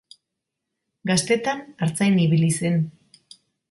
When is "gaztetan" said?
1.11-1.63